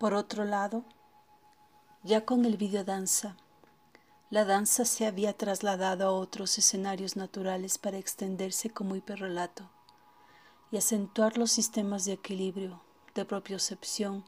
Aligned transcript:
Por 0.00 0.14
otro 0.14 0.46
lado, 0.46 0.82
ya 2.04 2.24
con 2.24 2.46
el 2.46 2.56
videodanza, 2.56 3.36
la 4.30 4.46
danza 4.46 4.86
se 4.86 5.04
había 5.04 5.36
trasladado 5.36 6.06
a 6.06 6.12
otros 6.12 6.56
escenarios 6.56 7.16
naturales 7.16 7.76
para 7.76 7.98
extenderse 7.98 8.70
como 8.70 8.96
hiperrelato 8.96 9.68
y 10.70 10.78
acentuar 10.78 11.36
los 11.36 11.52
sistemas 11.52 12.06
de 12.06 12.14
equilibrio, 12.14 12.80
de 13.14 13.26
propiocepción 13.26 14.24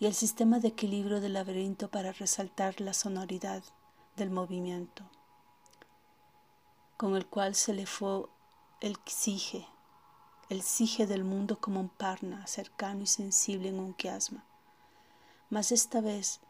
y 0.00 0.06
el 0.06 0.14
sistema 0.14 0.58
de 0.58 0.68
equilibrio 0.68 1.20
del 1.20 1.34
laberinto 1.34 1.88
para 1.88 2.10
resaltar 2.10 2.80
la 2.80 2.92
sonoridad 2.92 3.62
del 4.16 4.30
movimiento, 4.30 5.04
con 6.96 7.14
el 7.14 7.26
cual 7.26 7.54
se 7.54 7.74
le 7.74 7.86
fue 7.86 8.24
el 8.80 8.96
sige, 9.06 9.68
el 10.48 10.62
sige 10.62 11.06
del 11.06 11.22
mundo 11.22 11.60
como 11.60 11.78
un 11.78 11.90
parna 11.90 12.44
cercano 12.48 13.04
y 13.04 13.06
sensible 13.06 13.68
en 13.68 13.78
un 13.78 13.92
quiasma 13.92 14.44
mas 15.50 15.72
esta 15.72 16.00
vez 16.00 16.40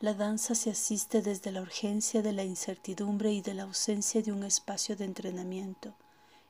la 0.00 0.14
danza 0.14 0.54
se 0.54 0.70
asiste 0.70 1.20
desde 1.20 1.52
la 1.52 1.60
urgencia 1.60 2.22
de 2.22 2.32
la 2.32 2.42
incertidumbre 2.42 3.32
y 3.32 3.42
de 3.42 3.52
la 3.52 3.64
ausencia 3.64 4.22
de 4.22 4.32
un 4.32 4.44
espacio 4.44 4.96
de 4.96 5.04
entrenamiento 5.04 5.94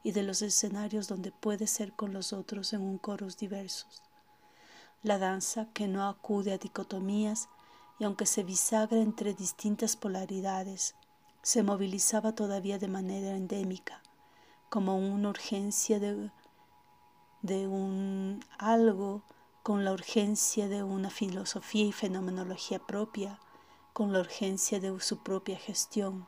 y 0.04 0.12
de 0.12 0.22
los 0.22 0.40
escenarios 0.42 1.08
donde 1.08 1.32
puede 1.32 1.66
ser 1.66 1.92
con 1.92 2.12
los 2.12 2.32
otros 2.32 2.72
en 2.72 2.82
un 2.82 2.98
coros 2.98 3.36
diversos. 3.36 4.02
La 5.02 5.18
danza 5.18 5.66
que 5.72 5.88
no 5.88 6.08
acude 6.08 6.52
a 6.52 6.58
dicotomías 6.58 7.48
y 7.98 8.04
aunque 8.04 8.24
se 8.24 8.44
bisagra 8.44 9.00
entre 9.00 9.34
distintas 9.34 9.96
polaridades, 9.96 10.94
se 11.42 11.62
movilizaba 11.62 12.34
todavía 12.34 12.78
de 12.78 12.88
manera 12.88 13.36
endémica, 13.36 14.00
como 14.68 14.96
una 14.96 15.30
urgencia 15.30 15.98
de, 15.98 16.30
de 17.42 17.66
un 17.66 18.44
algo 18.58 19.22
con 19.62 19.84
la 19.84 19.92
urgencia 19.92 20.68
de 20.68 20.82
una 20.82 21.10
filosofía 21.10 21.84
y 21.84 21.92
fenomenología 21.92 22.78
propia, 22.78 23.38
con 23.92 24.12
la 24.12 24.20
urgencia 24.20 24.80
de 24.80 24.98
su 25.00 25.18
propia 25.18 25.58
gestión 25.58 26.26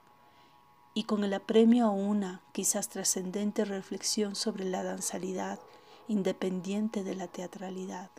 y 0.94 1.04
con 1.04 1.24
el 1.24 1.32
apremio 1.32 1.86
a 1.86 1.90
una 1.90 2.42
quizás 2.52 2.88
trascendente 2.88 3.64
reflexión 3.64 4.34
sobre 4.34 4.64
la 4.64 4.82
danzalidad 4.82 5.58
independiente 6.08 7.04
de 7.04 7.14
la 7.14 7.28
teatralidad. 7.28 8.10